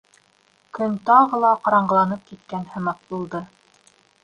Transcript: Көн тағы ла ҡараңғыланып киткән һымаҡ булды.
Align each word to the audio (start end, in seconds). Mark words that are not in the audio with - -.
Көн 0.77 0.95
тағы 1.09 1.41
ла 1.43 1.51
ҡараңғыланып 1.67 2.25
киткән 2.31 2.67
һымаҡ 2.73 3.07
булды. 3.13 3.45